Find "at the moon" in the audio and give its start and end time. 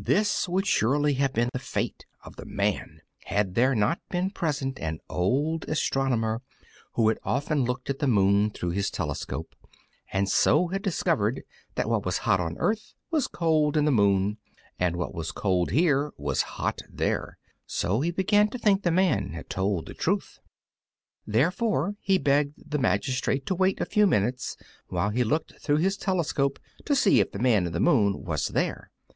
7.88-8.50